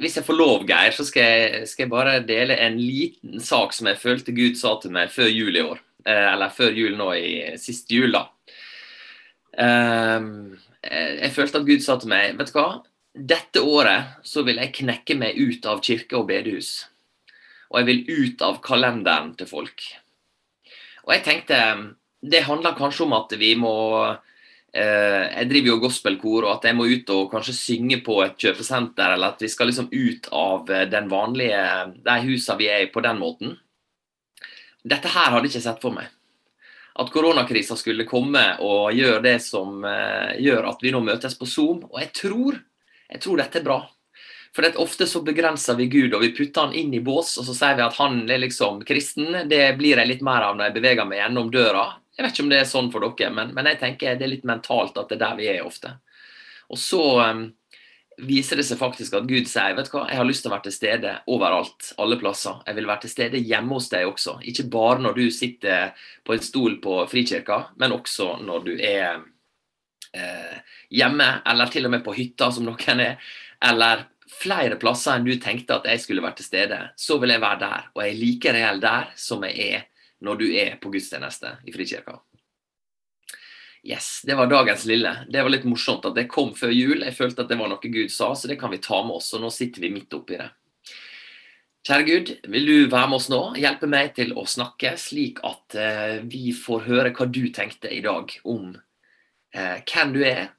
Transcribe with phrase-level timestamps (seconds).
[0.00, 3.74] Hvis jeg får lov, Geir, så skal jeg, skal jeg, bare dele en liten sak
[3.76, 5.82] som jeg følte Gud sa til meg før jul i år.
[6.06, 8.24] Eh, eller før jul nå i sist jul, da.
[9.60, 12.68] Ehm, jeg følte at Gud sa til meg Vet du hva?
[13.10, 16.86] Dette året så vil jeg knekke meg ut av kirke og bedehus.
[17.68, 19.84] Og jeg vil ut av kalenderen til folk.
[21.04, 21.60] Og jeg tenkte
[22.22, 23.76] Det handler kanskje om at vi må
[24.10, 24.29] Eh,
[24.78, 29.16] jeg driver jo gospelkor, og at jeg må ut og kanskje synge på et kjøpesenter,
[29.16, 31.64] eller at vi skal liksom ut av eh, den vanlige,
[32.06, 33.56] de husene vi er i, på den måten.
[34.86, 36.08] Dette her hadde jeg ikke sett for meg.
[37.00, 41.46] At koronakrisa skulle komme og gjøre det som uh, gjør at vi nå møtes på
[41.48, 41.84] Zoom.
[41.86, 42.58] Og jeg tror,
[43.08, 43.78] jeg tror dette er bra.
[44.50, 47.46] For det ofte så begrenser vi Gud, og vi putter han inn i bås, og
[47.46, 49.44] så sier vi at han er liksom kristen.
[49.48, 51.84] Det blir jeg litt mer av når jeg beveger meg gjennom døra.
[52.20, 54.30] Jeg vet ikke om det er sånn for dere, men, men jeg tenker det er
[54.34, 55.94] litt mentalt at det er der vi er ofte.
[56.68, 57.46] Og så um,
[58.28, 60.52] viser det seg faktisk at Gud sier vet du hva, jeg har lyst til å
[60.52, 62.58] være til stede overalt, alle plasser.
[62.68, 64.36] Jeg vil være til stede hjemme hos deg også.
[64.52, 65.94] Ikke bare når du sitter
[66.28, 69.22] på en stol på Frikirka, men også når du er
[70.12, 73.32] eh, hjemme, eller til og med på hytta, som noen er.
[73.64, 76.82] Eller flere plasser enn du tenkte at jeg skulle være til stede.
[77.00, 77.88] Så vil jeg være der.
[77.94, 79.88] Og jeg er like reell der som jeg er
[80.20, 82.20] når du er på gudstjeneste i Frikirka.
[83.82, 85.16] Yes, Det var dagens lille.
[85.28, 87.00] Det var litt morsomt at det kom før jul.
[87.00, 89.32] Jeg følte at det var noe Gud sa, så det kan vi ta med oss.
[89.34, 90.50] Og nå sitter vi midt oppi det.
[91.88, 93.40] Kjære Gud, vil du være med oss nå?
[93.56, 98.02] Hjelpe meg til å snakke, slik at eh, vi får høre hva du tenkte i
[98.04, 98.74] dag om
[99.56, 100.50] eh, hvem du er,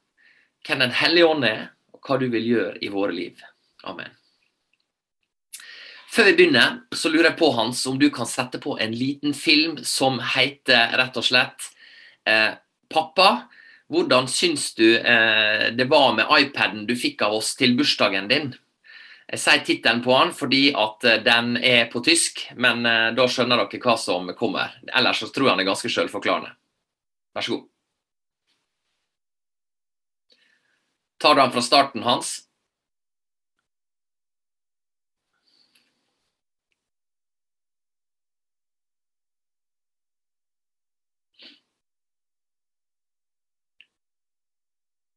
[0.66, 1.62] hvem Den hellige ånd er,
[1.94, 3.38] og hva du vil gjøre i våre liv.
[3.86, 4.10] Amen.
[6.12, 9.32] Før vi begynner, så lurer jeg på Hans, om du kan sette på en liten
[9.32, 11.70] film som heter rett og slett
[12.28, 12.52] eh,
[12.92, 13.48] 'Pappa,
[13.88, 18.52] hvordan syns du eh, det var med iPaden du fikk av oss til bursdagen din?'
[19.32, 23.24] Jeg sier tittelen på den fordi at eh, den er på tysk, men eh, da
[23.24, 24.76] skjønner dere hva som kommer.
[24.92, 26.52] Ellers så tror jeg den er ganske sjølforklarende.
[27.32, 27.68] Vær så god.
[31.24, 32.42] Tar du den fra starten, Hans?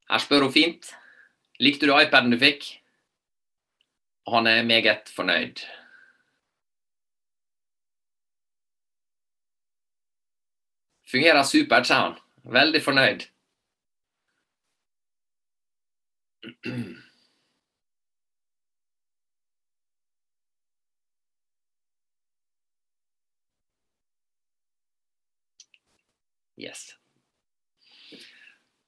[0.09, 0.91] Her spør hun fint.
[1.59, 2.67] Likte du iPaden du fikk?
[4.27, 5.61] Han er meget fornøyd.
[11.11, 12.19] Fungerer supert, sier han.
[12.43, 13.25] Veldig fornøyd.
[26.57, 26.95] Yes.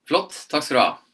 [0.07, 0.31] Flott.
[0.49, 1.06] Takk skal du ha.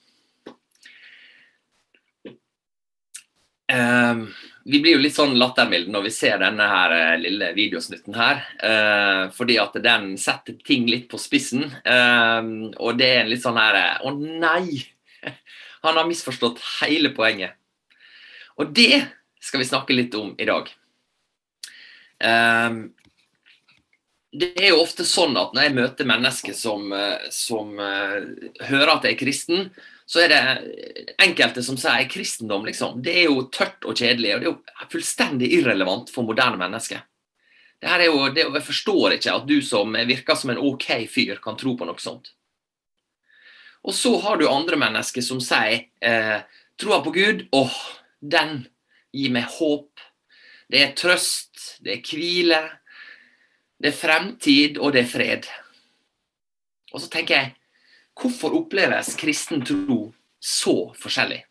[3.74, 4.28] Uh,
[4.64, 8.44] vi blir jo litt sånn lattermilde når vi ser denne her uh, lille videosnutten her.
[8.64, 11.66] Uh, fordi at den setter ting litt på spissen.
[11.84, 14.80] Ehm, og det er en litt sånn her Å nei!
[15.84, 17.58] Han har misforstått hele poenget.
[18.56, 19.04] Og det
[19.44, 20.70] skal vi snakke litt om i dag.
[22.24, 22.94] Um,
[24.32, 29.04] det er jo ofte sånn at når jeg møter mennesker som, eh, som hører at
[29.06, 29.68] jeg er kristen,
[30.06, 30.42] så er det
[31.24, 33.00] enkelte som sier kristendom, liksom.
[33.04, 34.36] Det er jo tørt og kjedelig.
[34.36, 37.04] Og det er jo fullstendig irrelevant for moderne mennesker.
[37.80, 40.88] Det her er jo, det, jeg forstår ikke at du som virker som en OK
[41.12, 42.32] fyr, kan tro på noe sånt.
[43.84, 46.38] Og så har du andre mennesker som sier eh,
[46.80, 47.76] troa på Gud, åh,
[48.24, 48.62] den
[49.12, 50.00] gir meg håp.
[50.72, 52.62] Det er trøst, det er hvile,
[53.84, 55.52] det er fremtid, og det er fred.
[56.94, 57.52] Og så tenker jeg
[58.20, 61.42] Hvorfor oppleves kristen tro så forskjellig?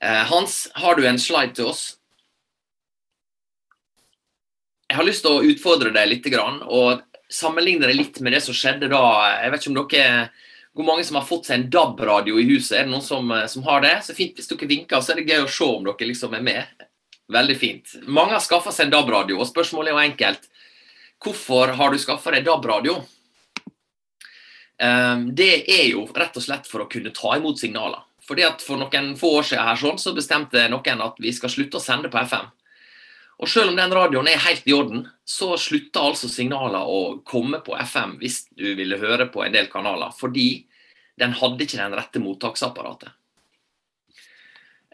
[0.00, 1.84] Eh, Hans, har du en slide til oss?
[4.86, 7.02] Jeg har lyst til å utfordre deg litt og
[7.32, 9.00] sammenligne det litt med det som skjedde da
[9.42, 10.10] Jeg vet ikke om dere
[10.76, 12.74] hvor mange som har fått seg en DAB-radio i huset?
[12.76, 13.94] Er det noen som, eh, som, har det?
[14.04, 16.44] Så fint hvis dere vinker, så er det gøy å se om dere liksom er
[16.44, 16.84] med.
[17.32, 17.94] Veldig fint.
[18.04, 20.50] Mange har skaffa seg en DAB-radio, og spørsmålet er jo enkelt.
[21.24, 22.98] Hvorfor har du skaffa deg DAB-radio?
[24.78, 28.04] Ehm, det er jo rett og slett for å kunne ta imot signaler.
[28.26, 31.52] Fordi at For noen få år siden her sånn, så bestemte noen at vi skal
[31.52, 32.48] slutte å sende på FM.
[33.38, 37.60] Og Selv om den radioen er helt i orden, så slutta altså signaler å komme
[37.60, 40.66] på FM hvis du ville høre på en del kanaler, fordi
[41.20, 43.12] den hadde ikke den rette mottaksapparatet.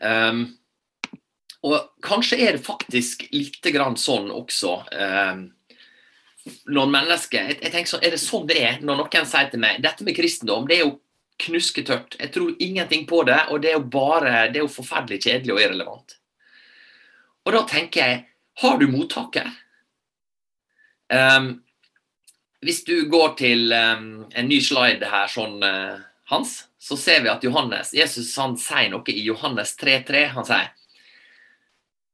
[0.02, 0.58] Um,
[1.62, 3.62] og kanskje er det faktisk litt
[4.02, 5.44] sånn også um,
[6.67, 9.62] når mennesker jeg, jeg tenker sånn, Er det sånn det er når noen sier til
[9.62, 10.97] meg dette med kristendom det er jo
[11.43, 12.17] knusketørt.
[12.21, 15.55] Jeg tror ingenting på det, og det er jo bare, det er jo forferdelig kjedelig
[15.55, 16.15] og irrelevant.
[17.47, 18.21] Og da tenker jeg
[18.62, 19.49] har du mottaker?
[21.12, 21.62] Um,
[22.62, 25.99] hvis du går til um, en ny slide her, sånn uh,
[26.31, 30.23] Hans, så ser vi at Johannes, Jesus han sier noe i Johannes 3,3.
[30.37, 30.71] Han sier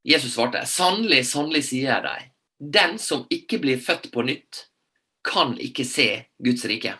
[0.08, 2.28] Jesus svarte, sannelig, sannelig sier jeg deg,
[2.58, 4.66] den som ikke blir født på nytt,
[5.24, 6.08] kan ikke se
[6.42, 6.94] Guds rike.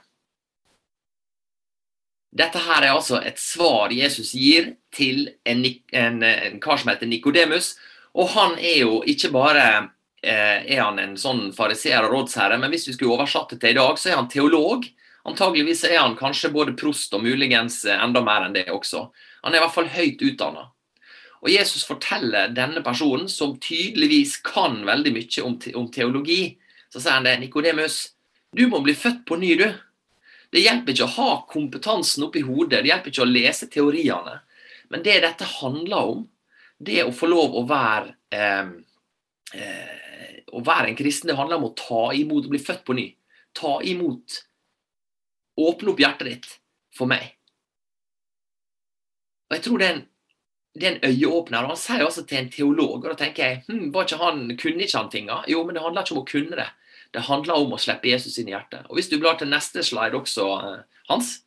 [2.39, 5.65] Dette her er altså et svar Jesus gir til en,
[5.97, 7.73] en, en kar som heter Nikodemus.
[8.19, 9.65] Og han er jo ikke bare
[10.23, 13.75] eh, er han en sånn fariseer og rådsherre, men hvis vi skulle oversatt det til
[13.75, 14.85] i dag, så er han teolog.
[15.29, 19.09] Antageligvis er han kanskje både prost og muligens enda mer enn det også.
[19.43, 20.69] Han er i hvert fall høyt utdanna.
[21.43, 26.57] Og Jesus forteller denne personen, som tydeligvis kan veldig mye om, te om teologi,
[26.91, 28.01] så sier han det, Nikodemus,
[28.57, 29.69] du må bli født på ny, du.
[30.51, 34.39] Det hjelper ikke å ha kompetansen oppi hodet, det hjelper ikke å lese teoriene.
[34.89, 36.27] Men det dette handler om,
[36.79, 38.69] det å få lov å være eh,
[39.59, 39.97] eh,
[40.49, 43.11] Å være en kristen, det handler om å ta imot, å bli født på ny.
[43.53, 44.39] Ta imot.
[45.61, 46.47] Åpne opp hjertet ditt
[46.97, 47.35] for meg.
[49.51, 50.07] Og jeg tror det er en,
[50.79, 51.65] det er en øyeåpner.
[51.65, 54.45] og Han sier også til en teolog, og da tenker jeg hm, var ikke han,
[54.61, 55.43] kunne ikke han tinga?
[55.51, 56.69] Jo, men det handler ikke om å kunne det.
[57.13, 58.87] Det handler om å slippe Jesus inn i hjertet.
[58.89, 61.39] Og Hvis du blar til neste slide også, eh, Hans,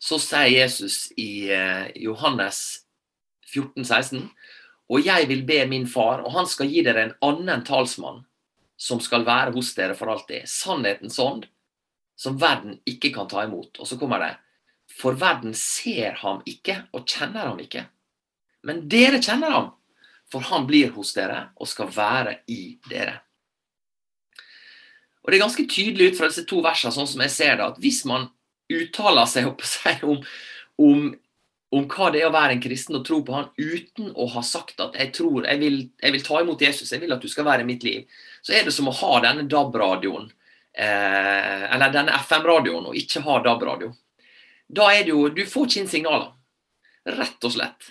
[0.00, 2.86] så sier Jesus i eh, Johannes
[3.52, 4.30] 14, 16,
[4.90, 8.24] og jeg vil be min far, og han skal gi dere en annen talsmann,
[8.80, 10.48] som skal være hos dere for alltid.
[10.48, 11.44] Sannhetens ånd,
[12.18, 13.78] som verden ikke kan ta imot.
[13.78, 14.32] Og så kommer det,
[14.90, 17.86] for verden ser ham ikke og kjenner ham ikke.
[18.66, 19.70] Men dere kjenner ham,
[20.30, 23.20] for han blir hos dere og skal være i dere.
[25.20, 27.66] Og Det er ganske tydelig ut fra disse to versene, sånn som jeg ser det,
[27.66, 28.28] at hvis man
[28.70, 29.50] uttaler seg
[30.06, 30.20] om,
[30.80, 31.08] om,
[31.74, 34.42] om, hva det er å være en kristen og tro på han uten å ha
[34.46, 37.28] sagt at jeg tror, jeg vil, jeg vil ta imot Jesus, jeg vil at du
[37.30, 40.30] skal være i mitt liv, så er det som å ha denne DAB-radioen,
[40.72, 43.92] eh, eller denne FM-radioen, og ikke ha DAB-radio.
[44.70, 46.30] Da er det jo Du får ikke inn signaler.
[47.08, 47.90] Rett og slett.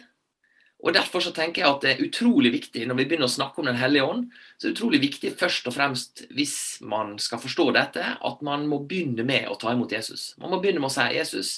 [0.79, 3.59] Og Derfor så tenker jeg at det er utrolig viktig når vi begynner å snakke
[3.59, 7.41] om Den hellige ånd, så er det utrolig viktig først og fremst, hvis man skal
[7.43, 10.37] forstå dette, at man må begynne med å ta imot Jesus.
[10.39, 11.51] Man må begynne med å si Jesus,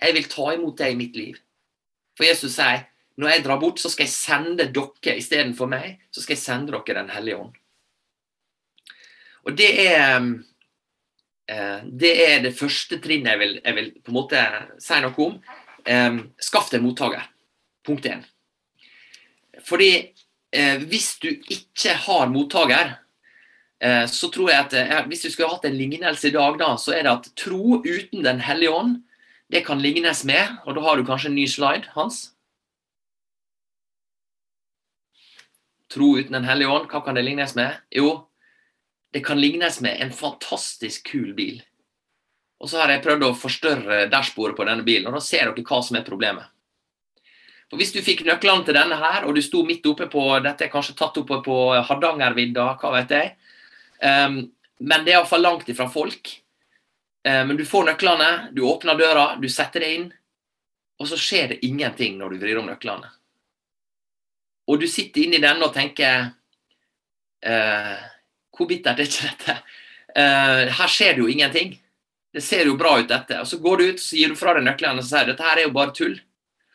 [0.00, 1.36] jeg vil ta imot deg i mitt liv.
[2.16, 2.86] For Jesus sier
[3.20, 6.00] når jeg drar bort, så skal jeg sende dere istedenfor meg.
[6.10, 7.60] Så skal jeg sende dere Den hellige ånd.
[9.44, 10.24] Og det er
[11.44, 14.44] det er det første trinnet jeg vil, jeg vil på en måte
[14.80, 15.34] si noe om.
[15.84, 17.26] Eh, skaff deg mottaker.
[17.84, 18.24] Punkt én.
[19.64, 19.90] Fordi
[20.54, 22.94] eh, hvis du ikke har mottaker,
[23.80, 26.74] eh, så tror jeg at eh, hvis du skulle hatt en lignelse i dag, da,
[26.80, 29.02] så er det at tro uten Den hellige ånd,
[29.52, 32.30] det kan lignes med Og da har du kanskje en ny slide, Hans?
[35.92, 37.76] Tro uten Den hellige ånd, hva kan det lignes med?
[37.92, 38.24] Jo,
[39.14, 41.60] det kan lignes med en fantastisk kul bil.
[42.58, 45.62] Og så har jeg prøvd å forstørre dashbordet på denne bilen, og da ser dere
[45.68, 46.48] hva som er problemet.
[47.70, 50.66] For Hvis du fikk nøklene til denne her, og du sto midt oppe på Dette
[50.66, 53.30] er kanskje tatt oppe på Hardangervidda, hva vet jeg.
[54.02, 54.40] Um,
[54.82, 56.32] men det er iallfall langt ifra folk.
[57.22, 60.08] Um, men du får nøklene, du åpner døra, du setter det inn,
[60.98, 63.12] og så skjer det ingenting når du vrir om nøklene.
[64.66, 66.32] Og du sitter inni denne og tenker
[67.46, 68.10] uh,
[68.54, 69.56] Hvor bittert er ikke dette?
[70.14, 71.74] Uh, her skjer det jo ingenting.
[72.34, 73.40] Det ser jo bra ut, dette.
[73.42, 75.60] Og så går du ut og gir du fra deg nøklene og sier dette her
[75.60, 76.16] er jo bare tull.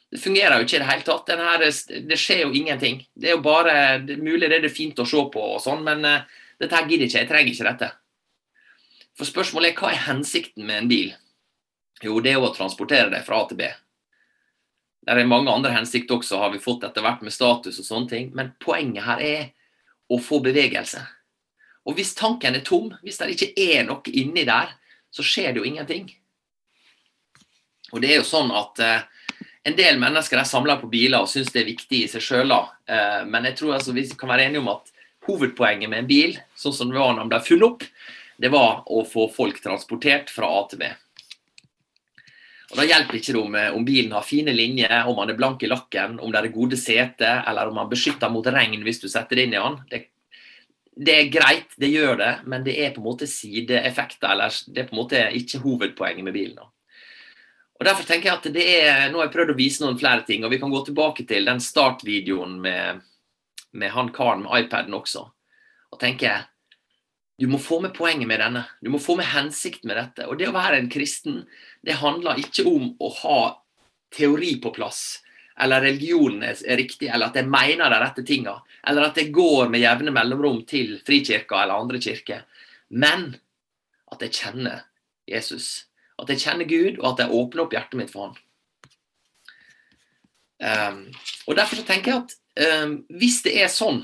[0.09, 1.31] Det fungerer jo ikke i det hele tatt.
[1.37, 1.65] Her,
[2.09, 3.01] det skjer jo ingenting.
[3.13, 5.83] Det er jo bare det mulig det er det fint å se på, og sånn,
[5.85, 7.23] men uh, dette her gidder ikke.
[7.23, 7.91] Jeg trenger ikke dette.
[9.19, 11.13] For spørsmålet er hva er hensikten med en bil?
[12.03, 13.67] Jo, det er jo å transportere deg fra A til B.
[15.03, 18.11] Det er mange andre hensikter også, har vi fått etter hvert med status og sånne
[18.11, 18.29] ting.
[18.35, 19.47] Men poenget her er
[20.09, 21.01] å få bevegelse.
[21.87, 24.75] Og hvis tanken er tom, hvis det ikke er noe inni der,
[25.11, 26.09] så skjer det jo ingenting.
[27.93, 29.01] Og det er jo sånn at eh,
[29.69, 32.53] en del mennesker er samler på biler og syns det er viktig i seg sjøl.
[32.53, 34.93] Eh, men jeg tror altså vi kan være enige om at
[35.29, 37.85] hovedpoenget med en bil, sånn som det var når den ble funnet opp,
[38.39, 40.89] det var å få folk transportert fra A til B.
[42.69, 45.39] Og Da hjelper ikke det om, eh, om bilen har fine linjer, om han er
[45.39, 49.01] blank i lakken, om det er gode seter, eller om han beskytter mot regn hvis
[49.01, 49.81] du setter det inn i han.
[49.89, 50.05] Det,
[50.99, 54.83] det, er greit, det gjør det, men det er på en måte sideeffekter, eller det
[54.83, 56.59] er på en måte ikke hovedpoenget med bilen.
[57.79, 60.25] Og Derfor tenker jeg at det er, Nå har jeg prøvd å vise noen flere
[60.27, 63.03] ting, og vi kan gå tilbake til den startvideoen med,
[63.71, 65.23] med han karen med iPaden også.
[65.89, 66.43] Og tenker
[67.39, 68.65] du må få med poenget med denne.
[68.83, 70.25] Du må få med hensikt med dette.
[70.27, 71.45] Og det å være en kristen,
[71.87, 73.39] det handler ikke om å ha
[74.11, 75.21] teori på plass,
[75.59, 78.55] eller religionen er, riktig, eller at jeg mener de rette tinga,
[78.87, 82.45] eller at jeg går med jevne mellomrom til frikirka eller andre kirker.
[82.89, 83.33] Men
[84.13, 84.85] at jeg kjenner
[85.29, 85.89] Jesus.
[86.19, 88.39] At jeg kjenner Gud, og at jeg åpner opp hjertet mitt for Han.
[90.59, 91.03] Um,
[91.47, 92.33] og Derfor så tenker jeg at
[92.83, 94.01] um, hvis det er sånn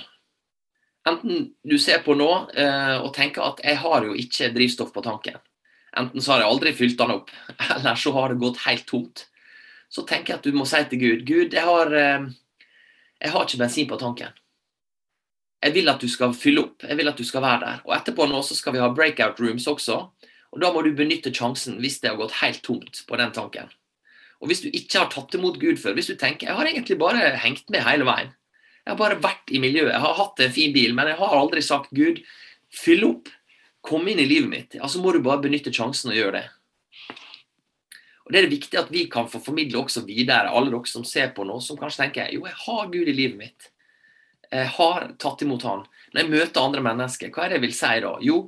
[1.05, 5.03] Enten du ser på nå uh, og tenker at jeg har jo ikke drivstoff på
[5.05, 5.35] tanken.
[5.99, 7.29] Enten så har jeg aldri fylt den opp,
[7.75, 9.27] eller så har det gått helt tomt.
[9.95, 12.25] Så tenker jeg at du må si til Gud Gud, jeg har, eh,
[13.21, 14.33] jeg har ikke bensin på tanken.
[15.63, 17.79] Jeg vil at du skal fylle opp, jeg vil at du skal være der.
[17.87, 19.97] Og etterpå nå så skal vi ha breakout rooms også.
[20.51, 23.71] Og da må du benytte sjansen hvis det har gått helt tomt på den tanken.
[24.43, 26.99] Og hvis du ikke har tatt imot Gud før, hvis du tenker jeg har egentlig
[26.99, 28.35] bare hengt med hele veien,
[28.85, 29.95] jeg har bare vært i miljøet.
[29.95, 32.19] Jeg har hatt en fin bil, men jeg har aldri sagt Gud,
[32.69, 33.31] fyll opp.
[33.85, 34.77] Kom inn i livet mitt.
[34.77, 36.45] Altså må du bare benytte sjansen og gjøre det.
[38.25, 41.05] Og Det er det viktig at vi kan få formidle også videre, alle dere som
[41.05, 43.67] ser på nå, som kanskje tenker jo, jeg har Gud i livet mitt.
[44.49, 45.83] Jeg har tatt imot Han.
[46.13, 48.15] Når jeg møter andre mennesker, hva er det jeg vil si da?
[48.25, 48.39] Jo,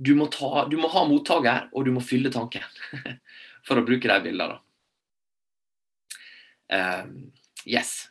[0.00, 2.64] du må, ta, du må ha mottaker, og du må fylle tanken.
[3.66, 4.58] For å bruke de bildene.
[6.70, 7.30] Um,
[7.68, 8.08] yes.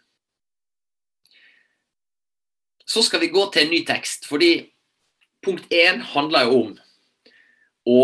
[2.86, 4.70] Så skal vi gå til en ny tekst, fordi
[5.44, 6.74] punkt én handler jo om
[7.90, 8.02] å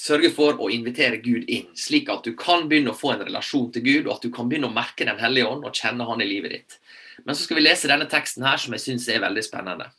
[0.00, 3.68] sørge for å invitere Gud inn, slik at du kan begynne å få en relasjon
[3.74, 6.22] til Gud, og at du kan begynne å merke Den hellige ånd og kjenne Han
[6.24, 6.78] i livet ditt.
[7.24, 9.90] Men så skal vi lese denne teksten her, som jeg syns er veldig spennende.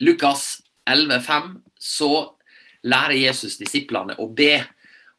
[0.00, 2.12] Lukas 11,5, så
[2.86, 4.62] lærer Jesus disiplene å be.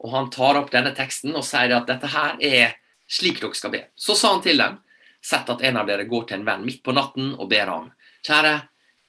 [0.03, 2.75] Og han tar opp denne teksten og sier at dette her er
[3.11, 3.85] slik dere skal be.
[3.95, 4.81] Så sa han til dem
[5.25, 7.87] Sett at en av dere går til en venn midt på natten og ber ham.
[8.27, 8.59] Kjære,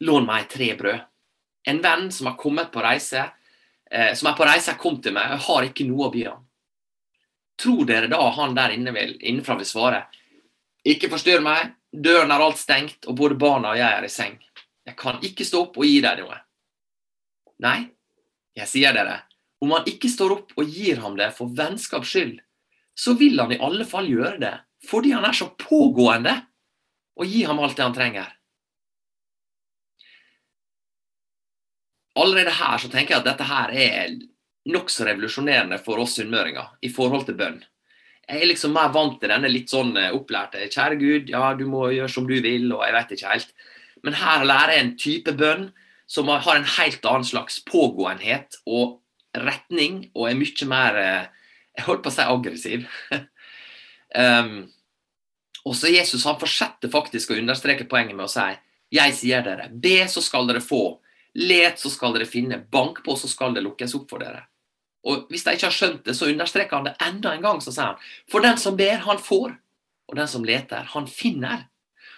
[0.08, 1.02] lån meg tre brød.
[1.68, 3.26] En venn som har kommet på reise,
[3.90, 5.32] eh, som er på reise, kom til meg.
[5.34, 6.42] Jeg har ikke noe å by ham.
[7.56, 10.02] Tror dere da han der inne vil, innenfra vil svare
[10.86, 14.36] Ikke forstyrr meg, døren er alt stengt, og både barna og jeg er i seng.
[14.86, 16.36] Jeg kan ikke stå opp og gi deg noe.
[17.64, 17.78] Nei,
[18.56, 19.22] jeg sier dere,
[19.64, 22.36] om han ikke står opp og gir ham det for vennskaps skyld,
[22.96, 24.54] så vil han i alle fall gjøre det
[24.86, 26.36] fordi han er så pågående,
[27.16, 28.28] og gi ham alt det han trenger.
[32.16, 34.18] Allerede her så tenker jeg at dette her er
[34.72, 37.58] nokså revolusjonerende for oss sunnmøringer i forhold til bønn.
[38.26, 41.66] Jeg er liksom mer vant til denne litt sånn eh, opplærte Kjære Gud, ja, du
[41.70, 43.52] må gjøre som du vil, og jeg vet ikke helt.
[44.02, 45.68] Men her lærer jeg en type bønn
[46.10, 48.98] som har en helt annen slags pågåenhet og
[49.36, 51.32] retning, og er mye mer eh,
[51.76, 52.84] Jeg holdt på å si aggressiv.
[54.16, 54.54] um,
[55.68, 58.46] Også Jesus han fortsetter faktisk å understreke poenget med å si
[58.96, 61.02] jeg sier dere, be, så skal dere få.
[61.36, 62.62] Let, så skal dere finne.
[62.72, 64.46] Bank på, så skal det lukkes opp for dere.
[65.06, 67.60] Og Hvis de ikke har skjønt det, så understreker han det enda en gang.
[67.60, 69.56] Så sier han, For den som ber, han får.
[70.08, 71.66] Og den som leter, han finner.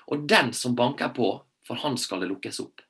[0.09, 1.33] Og den som banker på,
[1.67, 2.85] for han skal det lukkes opp.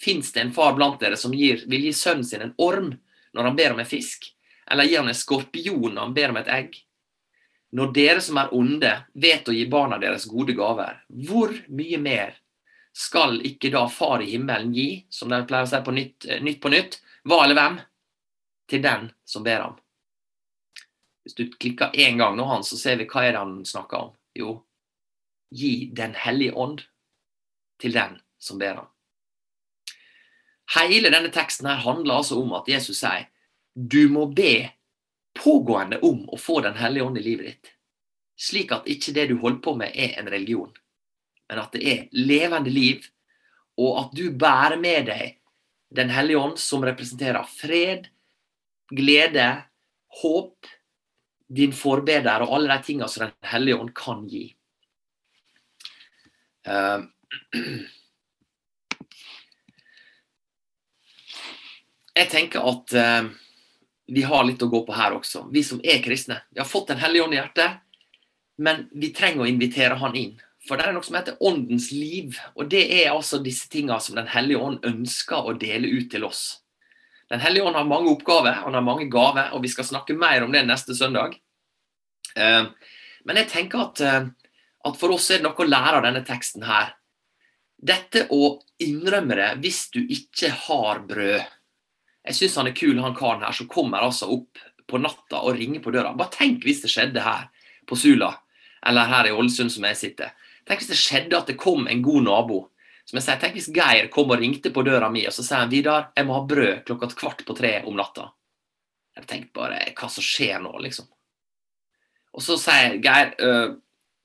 [0.00, 2.92] Fins det en far blant dere som gir, vil gi sønnen sin en orm
[3.36, 4.30] når han ber om en fisk?
[4.70, 6.78] Eller gir han en skorpion når han ber om et egg?
[7.76, 12.38] Når dere som er onde, vet å gi barna deres gode gaver, hvor mye mer
[12.92, 16.42] skal ikke da Far i himmelen gi, som de pleier å si på nytt, eh,
[16.42, 17.78] nytt på nytt, hva eller hvem,
[18.70, 19.76] til den som ber ham?
[21.24, 23.98] Hvis du klikker én gang nå, Hans, så ser vi hva er det han snakker
[23.98, 24.14] om.
[24.34, 24.62] Jo,
[25.50, 26.84] gi Den hellige ånd
[27.80, 28.88] til den som ber ham.
[30.70, 33.26] Hele denne teksten her handler altså om at Jesus sier
[33.74, 34.70] du må be
[35.38, 37.72] pågående om å få Den hellige ånd i livet ditt.
[38.40, 40.72] Slik at ikke det du holder på med, er en religion,
[41.50, 43.02] men at det er levende liv,
[43.80, 45.36] og at du bærer med deg
[45.90, 48.04] Den hellige ånd, som representerer fred,
[48.94, 49.64] glede,
[50.22, 50.66] håp,
[51.50, 54.54] din forbeder og alle de tingene som Den hellige ånd kan gi.
[56.62, 57.02] Uh,
[62.20, 63.26] jeg tenker at uh,
[64.06, 66.38] vi har litt å gå på her også, vi som er kristne.
[66.54, 67.82] Vi har fått Den hellige ånd i hjertet,
[68.62, 70.38] men vi trenger å invitere Han inn.
[70.70, 74.14] For det er noe som heter åndens liv, og det er altså disse tingene som
[74.14, 76.60] Den hellige ånd ønsker å dele ut til oss.
[77.30, 80.44] Den hellige ånd har mange oppgaver, han har mange gaver, og vi skal snakke mer
[80.46, 81.34] om det neste søndag.
[82.38, 82.68] Eh,
[83.26, 84.28] men jeg tenker at, eh,
[84.86, 86.92] at for oss er det noe å lære av denne teksten her.
[87.82, 91.40] Dette å innrømme det hvis du ikke har brød.
[92.30, 95.58] Jeg syns han er kul, han karen her som kommer altså opp på natta og
[95.58, 96.14] ringer på døra.
[96.14, 97.48] Bare tenk hvis det skjedde her
[97.90, 98.36] på Sula,
[98.86, 100.30] eller her i Ålesund som jeg sitter.
[100.66, 102.60] Tenk hvis det skjedde at det kom en god nabo.
[103.08, 105.64] Som jeg sier, Tenk hvis Geir kom og ringte på døra mi og så sier
[105.64, 108.28] han, Vidar, jeg må ha brød klokka kvart på tre om natta.
[109.16, 111.08] Jeg tenker bare hva som skjer nå, liksom.
[112.36, 113.74] Og så sier Geir uh,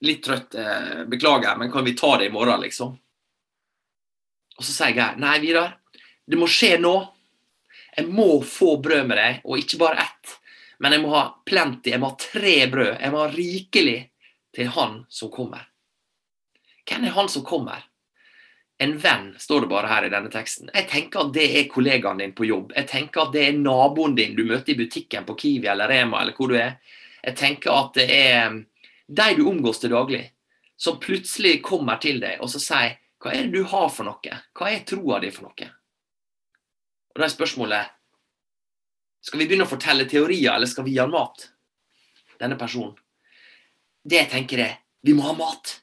[0.05, 2.93] litt trøtt, uh, beklager, men kan vi ta det i morgen, liksom?
[4.55, 5.79] Og så sier Geir nei, Vidar,
[6.25, 6.95] det må skje nå.
[7.95, 10.35] Jeg må få brød med deg, og ikke bare ett.
[10.83, 12.97] Men jeg må ha plenty, jeg må ha tre brød.
[12.99, 13.99] Jeg må ha rikelig
[14.55, 15.63] til han som kommer.
[16.85, 17.85] Hvem er han som kommer?
[18.77, 20.69] En venn, står det bare her i denne teksten.
[20.75, 22.73] Jeg tenker at det er kollegaen din på jobb.
[22.75, 26.21] Jeg tenker at det er naboen din du møter i butikken på Kiwi eller Rema
[26.21, 26.75] eller hvor du er.
[27.23, 28.59] Jeg tenker at det er
[29.07, 30.25] de du omgås til daglig,
[30.77, 34.39] som plutselig kommer til deg og så sier hva er det du har for noe?
[34.53, 35.69] Hva er troa di for noe?
[37.15, 37.93] Og da er spørsmålet
[39.25, 41.47] skal vi begynne å fortelle teorier, eller skal vi gi han mat?
[42.37, 42.93] Denne personen.
[44.05, 45.79] Det jeg tenker er vi må ha mat.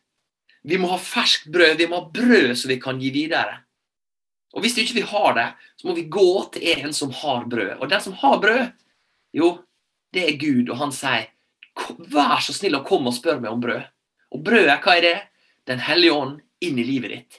[0.62, 1.76] Vi må ha ferskt brød.
[1.80, 3.60] Vi må ha brød som vi kan gi videre.
[4.52, 5.48] Og Hvis ikke vi har det,
[5.80, 7.78] så må vi gå til en som har brød.
[7.80, 8.66] Og den som har brød,
[9.32, 9.52] jo,
[10.12, 11.30] det er Gud, og han sier
[12.12, 13.86] vær så snill å komme og spørre meg om brød.
[14.32, 15.18] Og brødet, hva er det?
[15.68, 17.38] Den hellige ånd inn i livet ditt.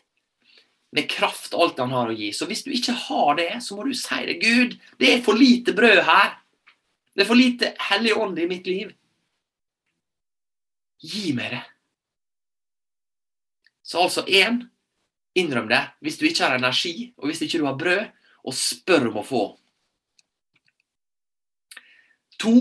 [0.93, 2.31] Med kraft alt han har å gi.
[2.33, 4.39] Så hvis du ikke har det, så må du si det.
[4.41, 6.35] Gud, det er for lite brød her.
[7.13, 8.93] Det er for lite hellig ånd i mitt liv.
[11.03, 11.63] Gi meg det.
[13.83, 14.61] Så altså én
[15.35, 18.05] innrøm det hvis du ikke har energi, og hvis ikke du har brød,
[18.43, 19.43] og spør om å få.
[22.43, 22.55] To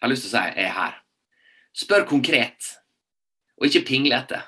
[0.00, 0.94] jeg har lyst til å si er her.
[1.76, 2.70] Spør konkret,
[3.60, 4.38] og ikke pinglete.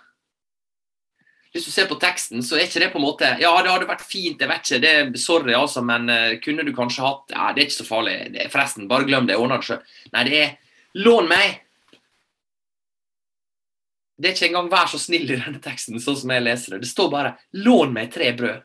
[1.53, 3.89] Hvis du ser på teksten, så er ikke det på en måte Ja, det hadde
[3.91, 7.51] vært fint, jeg vet ikke, det, sorry, altså, men uh, kunne du kanskje hatt Ja,
[7.53, 8.15] det er ikke så farlig.
[8.55, 9.83] Forresten, bare glem det, jeg ordner det sjøl.
[10.15, 10.55] Nei, det er
[11.05, 11.61] lån meg.
[14.19, 16.81] Det er ikke engang 'vær så snill' i denne teksten, sånn som jeg leser det.
[16.85, 18.63] Det står bare 'lån meg tre brød'.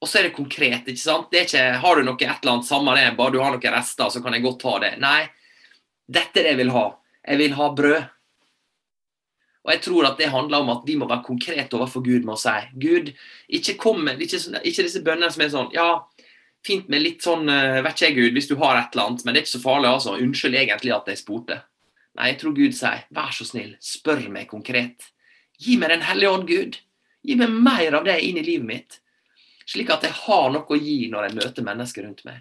[0.00, 0.86] Og så er det konkret.
[0.88, 1.30] ikke sant?
[1.30, 3.74] Det er ikke 'har du noe et eller annet, samme det, bare du har noen
[3.74, 4.98] rester, så kan jeg godt ta det'.
[4.98, 5.28] Nei,
[6.08, 6.96] dette er det jeg vil ha.
[7.26, 8.08] Jeg vil ha brød.
[9.64, 12.34] Og jeg tror at det handler om at vi må være konkrete overfor Gud med
[12.34, 13.12] å si Gud,
[13.48, 16.06] ikke kom med ikke, ikke disse bønnene som er sånn Ja,
[16.64, 19.24] fint med litt sånn eh, Vet ikke jeg, Gud, hvis du har et eller annet,
[19.24, 20.16] men det er ikke så farlig, altså.
[20.16, 21.60] Unnskyld egentlig at jeg spurte.
[22.18, 25.12] Nei, jeg tror Gud sier, vær så snill, spør meg konkret.
[25.60, 26.78] Gi meg Den hellige ånd, Gud.
[27.22, 29.00] Gi meg mer av det inn i livet mitt,
[29.68, 32.40] slik at jeg har noe å gi når jeg møter mennesker rundt meg.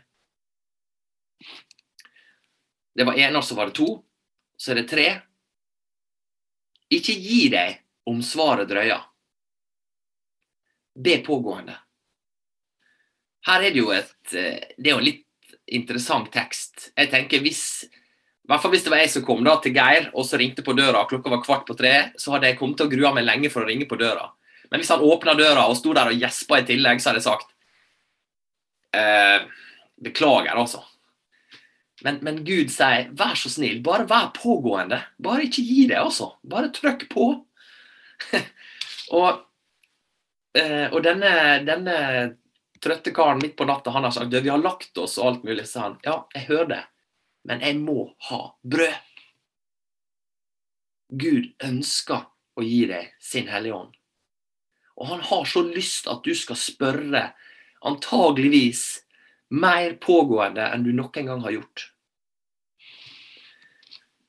[2.96, 3.92] Det var én, og så var det to.
[4.60, 5.08] Så er det tre.
[6.92, 7.78] Ikke gi deg
[8.10, 9.06] om svaret drøyer.
[11.00, 11.78] Be pågående.
[13.48, 16.90] Her er det jo et eh, Det er jo en litt interessant tekst.
[16.98, 17.64] Jeg tenker hvis
[18.50, 20.64] i hvert fall hvis det var jeg som kom da til Geir og så ringte
[20.66, 23.28] på døra, klokka var kvart på tre, så hadde jeg kommet til å grue meg
[23.28, 24.24] lenge for å ringe på døra.
[24.72, 27.28] Men hvis han åpna døra og sto der og gjespa i tillegg, så hadde jeg
[27.28, 27.54] sagt
[28.98, 29.46] eh,
[30.02, 30.82] Beklager, altså.
[32.02, 35.04] Men, men, Gud sier, vær så snill, bare vær pågående.
[35.22, 36.32] Bare ikke gi deg, altså.
[36.42, 37.32] Bare trykk på.
[39.20, 39.44] og,
[40.58, 41.34] eh, og denne,
[41.70, 41.98] denne
[42.82, 45.70] trøtte karen midt på natta, han har sagt vi har lagt oss og alt mulig.
[45.70, 46.86] Så han, ja, jeg hører det
[47.50, 48.98] men jeg må ha brød.
[51.10, 53.96] Gud ønsker å gi deg sin Hellige Ånd.
[55.00, 57.30] Og han har så lyst at du skal spørre,
[57.80, 58.84] antageligvis
[59.56, 61.88] mer pågående enn du noen gang har gjort.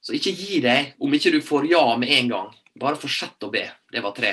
[0.01, 2.53] Så ikke gi deg om ikke du får ja med en gang.
[2.81, 3.67] Bare fortsett å be.
[3.93, 4.33] Det var tre.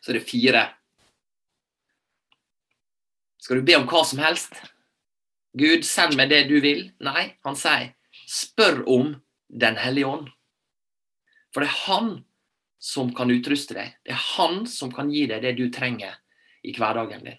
[0.00, 0.62] Så er det fire.
[3.42, 4.54] Skal du be om hva som helst?
[5.52, 6.86] Gud, send meg det du vil.
[7.04, 7.92] Nei, han sier,
[8.28, 9.16] spør om
[9.52, 10.28] Den hellige ånd.
[11.52, 12.06] For det er han
[12.80, 13.90] som kan utruste deg.
[14.00, 16.14] Det er han som kan gi deg det du trenger
[16.64, 17.36] i hverdagen din.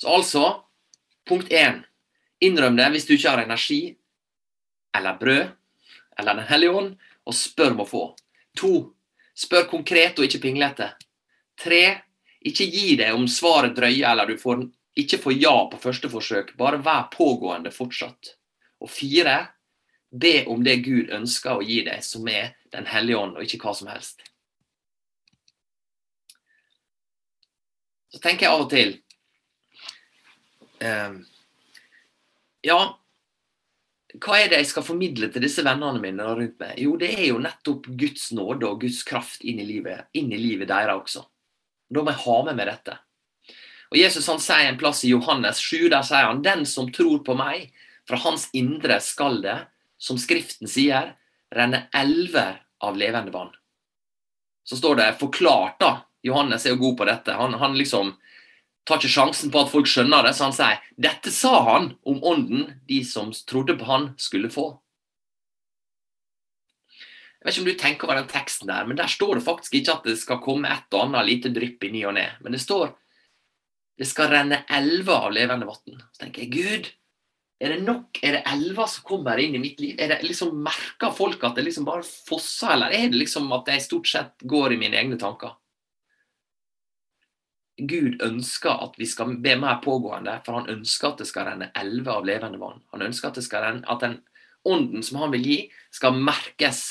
[0.00, 0.44] Så altså,
[1.28, 1.82] punkt én,
[2.40, 3.80] innrøm det hvis du ikke har energi
[4.96, 5.52] eller brød
[6.16, 6.92] eller Den hellige ånd,
[7.28, 8.02] og spør om å få.
[8.56, 8.70] To,
[9.36, 10.94] spør konkret og ikke pinglete.
[11.60, 11.82] Tre,
[12.40, 14.62] ikke gi deg om svaret drøyer eller du får
[14.96, 18.34] ikke få ja på første forsøk, bare vær pågående fortsatt.
[18.80, 19.36] Og fire,
[20.10, 23.60] be om det Gud ønsker å gi deg, som er Den hellige ånd, og ikke
[23.62, 24.20] hva som helst.
[28.12, 28.90] Så tenker jeg av og til
[30.82, 31.14] um,
[32.66, 32.80] Ja,
[34.20, 36.76] hva er det jeg skal formidle til disse vennene mine rundt meg?
[36.82, 40.40] Jo, det er jo nettopp Guds nåde og Guds kraft inn i livet, inn i
[40.40, 41.24] livet deres også.
[41.88, 42.98] Da må jeg ha med meg dette.
[43.92, 47.22] Og Jesus han sier en plass i Johannes 7, der sier han den som tror
[47.26, 47.70] på meg,
[48.06, 49.58] fra hans indre skal det,
[49.98, 51.14] som Skriften sier,
[51.54, 53.52] renne elver av levende vann.
[54.66, 55.92] Så står det forklart, da.
[56.26, 57.34] Johannes er jo god på dette.
[57.38, 58.16] Han, han liksom
[58.86, 62.18] tar ikke sjansen på at folk skjønner det, så han sier dette sa han om
[62.26, 64.72] ånden de som trodde på han, skulle få.
[67.38, 69.74] Jeg vet ikke om du tenker over den teksten der, men der står det faktisk
[69.78, 72.26] ikke at det skal komme et og annet lite drypp i ny og ne.
[72.42, 72.90] Men det står
[73.96, 76.00] det skal renne elver av levende vann.
[76.12, 76.88] Så tenker jeg Gud,
[77.56, 78.18] er det nok?
[78.20, 79.94] Er det elver som kommer inn i mitt liv?
[79.96, 83.70] Er det liksom Merker folk at det liksom bare fosser, eller er det liksom at
[83.72, 85.56] jeg stort sett går i mine egne tanker?
[87.76, 91.70] Gud ønsker at vi skal be mer pågående, for han ønsker at det skal renne
[91.76, 92.80] elver av levende vann.
[92.92, 94.20] Han ønsker at, det skal renne, at den
[94.66, 95.58] ånden som han vil gi,
[95.92, 96.86] skal merkes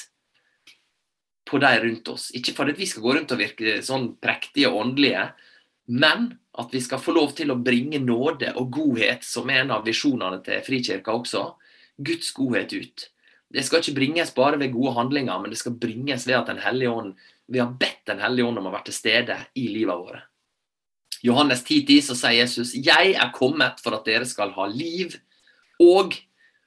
[1.45, 2.29] på de rundt oss.
[2.37, 5.27] Ikke fordi vi skal gå rundt og virke sånn prektige og åndelige,
[5.93, 9.73] men at vi skal få lov til å bringe nåde og godhet, som er en
[9.75, 11.49] av visjonene til Frikirka også,
[11.97, 13.09] Guds godhet ut.
[13.51, 16.63] Det skal ikke bringes bare ved gode handlinger, men det skal bringes ved at Den
[16.63, 17.13] hellige ånd,
[17.47, 20.23] vi har bedt Den hellige ånd om å være til stede i livet våre.
[21.23, 25.15] Johannes 10,10 så sier Jesus, 'Jeg er kommet for at dere skal ha liv
[25.79, 26.13] og,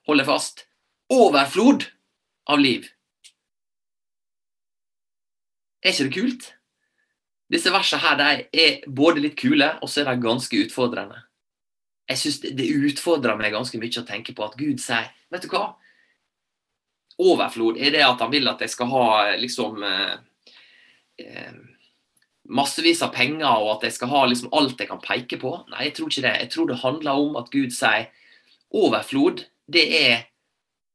[0.07, 0.67] holde fast,
[1.11, 1.87] overflod
[2.47, 2.89] av liv'.
[5.83, 6.58] Er ikke det kult?
[7.49, 11.23] Disse versene her de er både litt kule, og så er de ganske utfordrende.
[12.09, 15.51] Jeg synes Det utfordrer meg ganske mye å tenke på at Gud sier Vet du
[15.53, 15.75] hva?
[17.19, 19.07] Overflod er det at han vil at jeg skal ha
[19.37, 20.15] liksom eh,
[21.19, 21.57] eh,
[22.49, 25.51] massevis av penger, og at jeg skal ha liksom alt jeg kan peke på.
[25.73, 26.35] Nei, jeg tror ikke det.
[26.45, 28.07] Jeg tror det handler om at Gud sier
[28.71, 30.15] overflod, det er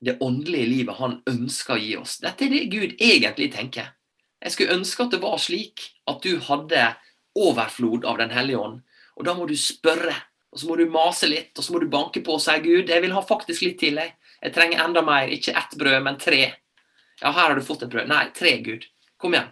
[0.03, 2.17] det åndelige livet han ønsker å gi oss.
[2.23, 3.93] Dette er det Gud egentlig tenker.
[4.43, 6.87] Jeg skulle ønske at det var slik at du hadde
[7.39, 8.81] overflod av Den hellige ånd.
[9.17, 10.13] Og da må du spørre,
[10.51, 12.91] og så må du mase litt, og så må du banke på og si Gud,
[12.91, 13.97] jeg vil ha faktisk litt til.
[14.01, 15.31] Jeg, jeg trenger enda mer.
[15.31, 16.43] Ikke ett brød, men tre.
[17.21, 18.09] Ja, her har du fått et brød.
[18.11, 18.85] Nei, tre, Gud.
[19.21, 19.49] Kom igjen.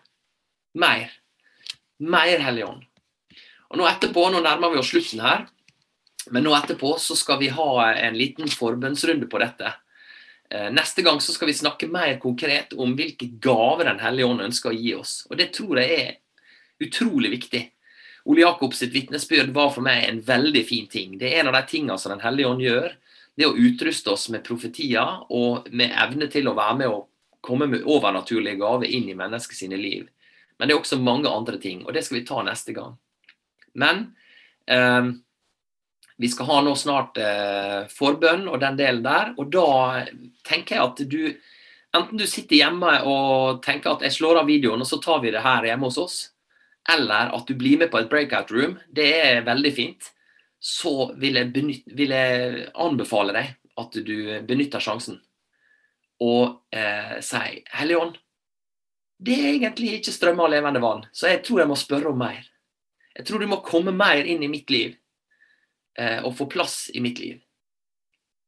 [0.81, 1.13] Mer.
[2.01, 2.85] Mer Hellig Ånd.
[3.71, 5.45] Og nå etterpå, nå nærmer vi oss slutten her,
[6.35, 9.71] men nå etterpå så skal vi ha en liten forbønnsrunde på dette.
[10.51, 14.41] Eh, neste gang så skal vi snakke mer konkret om hvilke gaver Den hellige ånd
[14.43, 15.27] ønsker å gi oss.
[15.29, 16.17] Og Det tror jeg er
[16.83, 17.61] utrolig viktig.
[18.25, 21.17] Ole Jakobs vitnesbyrd var for meg en veldig fin ting.
[21.17, 22.91] Det er en av de tingene som Den hellige ånd gjør.
[23.37, 27.07] Det å utruste oss med profetier og med evne til å være med og
[27.41, 30.09] komme med overnaturlige gaver inn i menneskets liv.
[30.59, 32.97] Men det er også mange andre ting, og det skal vi ta neste gang.
[33.73, 34.11] Men
[34.67, 35.15] eh,
[36.21, 40.03] vi skal ha nå snart eh, forbønn og den delen der, og da
[40.47, 41.23] tenker jeg at du
[41.91, 45.33] Enten du sitter hjemme og tenker at jeg slår av videoen, og så tar vi
[45.33, 46.13] det her hjemme hos oss,
[46.87, 50.07] eller at du blir med på et breakout room, det er veldig fint,
[50.55, 53.51] så vil jeg, benytte, vil jeg anbefale deg
[53.83, 54.15] at du
[54.47, 55.19] benytter sjansen
[56.23, 58.15] og eh, sier Hellige Ånd,
[59.19, 61.03] det er egentlig ikke strømmer av levende vann.
[61.11, 62.39] Så jeg tror jeg må spørre om mer.
[63.17, 64.95] Jeg tror du må komme mer inn i mitt liv
[65.99, 67.41] og få plass i mitt liv.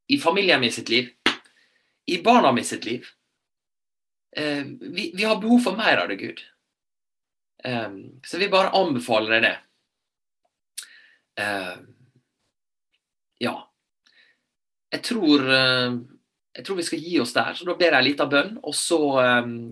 [0.08, 1.10] I familien min sitt liv.
[2.06, 3.06] I barna mi sitt liv.
[4.36, 6.40] Eh, vi, vi, har behov for mer av det, Gud.
[7.64, 7.92] Eh,
[8.26, 9.54] så vi bare anbefaler deg det.
[11.44, 11.76] Eh,
[13.46, 13.54] ja.
[14.94, 15.96] Jeg tror eh,
[16.54, 17.54] jeg tror vi skal gi oss der.
[17.56, 19.00] Så da ber jeg en liten bønn, og så,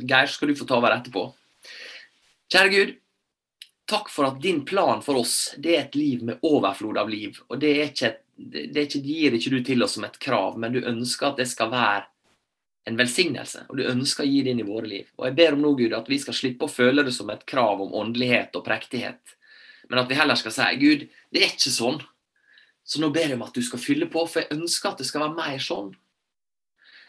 [0.02, 1.28] Geir, skal du få ta over etterpå.
[2.50, 2.96] Kjære Gud,
[3.87, 7.38] takk for at din plan for oss, det er et liv med overflod av liv.
[7.49, 10.81] Og det, ikke, det, ikke, gir ikke du til oss som et krav, men du
[10.81, 12.05] ønsker at det skal være
[12.90, 13.66] en velsignelse.
[13.68, 15.11] Og du ønsker å gi det inn i våre liv.
[15.18, 17.45] Og jeg ber om nå, Gud, at vi skal slippe å føle det som et
[17.49, 19.37] krav om åndelighet og prektighet.
[19.90, 22.01] Men at vi heller skal si Gud, det er ikke sånn.
[22.83, 25.07] Så nå ber jeg om at du skal fylle på, for jeg ønsker at det
[25.07, 25.92] skal være mer sånn.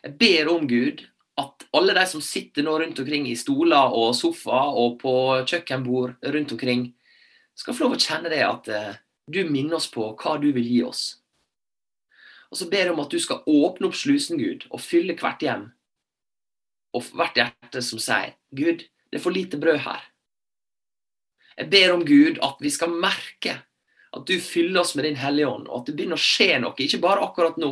[0.04, 1.06] Jeg ber om Gud
[1.42, 5.14] at alle de som sitter nå rundt omkring i stoler og sofa og på
[5.50, 6.92] kjøkkenbord rundt omkring,
[7.58, 8.96] skal få lov å kjenne det at eh,
[9.30, 11.04] du minner oss på hva du vil gi oss.
[12.54, 15.42] Og så ber jeg om at du skal åpne opp slusen, Gud, og fylle hvert
[15.42, 15.70] hjem
[16.94, 20.04] og hvert hjerte som sier Gud, det er for lite brød her.
[21.58, 23.58] Jeg ber om Gud at vi skal merke
[24.14, 26.78] at du fyller oss med Din Hellige Ånd, og at det begynner å skje noe,
[26.78, 27.72] ikke bare akkurat nå,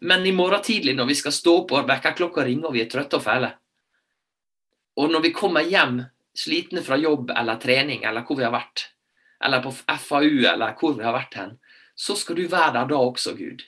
[0.00, 2.90] men i morgen tidlig når vi skal stå opp og vekkerklokka ringer og vi er
[2.90, 3.52] trøtte og fæle,
[4.96, 6.02] og når vi kommer hjem
[6.38, 8.88] slitne fra jobb eller trening eller hvor vi har vært,
[9.44, 11.56] eller på FAU eller hvor vi har vært hen,
[11.94, 13.62] så skal du være der da også, Gud.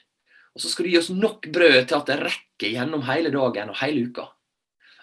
[0.55, 3.71] Og så skal du gi oss nok brød til at det rekker gjennom hele dagen
[3.71, 4.25] og hele uka.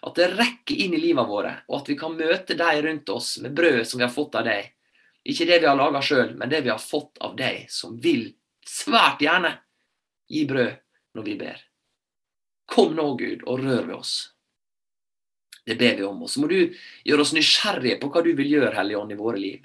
[0.05, 3.37] At det rekker inn i livet våre, og at vi kan møte de rundt oss
[3.41, 4.73] med brød som vi har fått av deg.
[5.25, 8.27] Ikke det vi har laga sjøl, men det vi har fått av deg, som vil
[8.69, 9.55] svært gjerne
[10.29, 10.75] gi brød
[11.15, 11.61] når vi ber.
[12.71, 14.15] Kom nå, Gud, og rør ved oss.
[15.65, 16.23] Det ber vi om.
[16.25, 16.59] Og så må du
[17.07, 19.65] gjøre oss nysgjerrige på hva du vil gjøre, Hellige Ånd, i våre liv.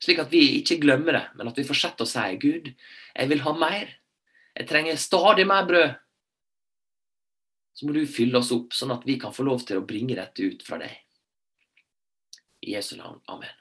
[0.00, 3.42] Slik at vi ikke glemmer det, men at vi fortsetter å si Gud, jeg vil
[3.44, 3.90] ha mer.
[4.56, 5.90] Jeg trenger stadig mer brød.
[7.76, 10.18] Så må du fylle oss opp, sånn at vi kan få lov til å bringe
[10.18, 10.94] dette ut fra deg.
[12.66, 13.20] I Jesu navn.
[13.32, 13.59] Amen.